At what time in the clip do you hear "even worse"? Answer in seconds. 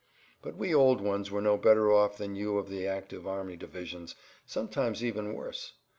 5.03-5.73